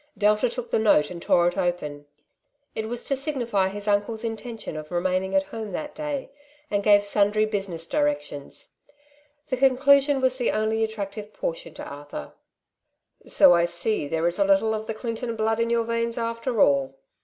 Delta 0.17 0.49
took 0.49 0.71
the 0.71 0.79
note 0.79 1.11
and 1.11 1.21
tore 1.21 1.47
it 1.47 1.59
open. 1.59 2.07
It 2.73 2.89
was 2.89 3.05
to 3.05 3.15
signify 3.15 3.67
his 3.69 3.87
uncle's 3.87 4.23
intention 4.23 4.75
of 4.75 4.89
remaining 4.89 5.35
at 5.35 5.43
home 5.53 5.73
that 5.73 5.93
day, 5.93 6.31
and 6.71 6.81
gave 6.83 7.05
sundry 7.05 7.45
business 7.45 7.85
directions. 7.85 8.71
The 9.49 9.57
conclu 9.57 10.01
sion 10.01 10.19
was 10.19 10.37
the 10.37 10.49
only 10.49 10.83
attractive 10.83 11.31
portion 11.33 11.75
to 11.75 11.87
Arthur:—'' 11.87 12.33
So 13.27 13.53
I 13.53 13.65
see 13.65 14.07
there 14.07 14.27
is 14.27 14.39
a 14.39 14.43
little 14.43 14.73
of 14.73 14.87
the 14.87 14.95
Clinton 14.95 15.35
blood 15.35 15.59
in 15.59 15.69
your 15.69 15.83
veins 15.83 16.17
after 16.17 16.59
all. 16.59 16.95